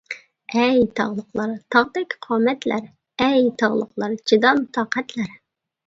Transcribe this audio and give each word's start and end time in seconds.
ئەي 0.61 0.79
تاغلىقلار، 0.99 1.53
تاغدەك 1.77 2.17
قامەتلەر، 2.29 2.83
ئەي 3.29 3.49
تاغلىقلار 3.63 4.21
چىدام-تاقەتلەر. 4.29 5.43